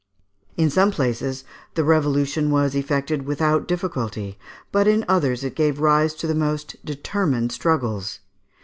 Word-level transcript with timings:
In 0.57 0.71
some 0.71 0.89
places, 0.89 1.43
the 1.75 1.83
revolution 1.83 2.49
was 2.49 2.73
effected 2.73 3.27
without 3.27 3.67
difficulty, 3.67 4.39
but 4.71 4.87
in 4.87 5.05
others 5.07 5.43
it 5.43 5.53
gave 5.53 5.77
rise 5.79 6.15
to 6.15 6.25
the 6.25 6.33
most 6.33 6.75
determined 6.83 7.51
struggles. 7.51 8.19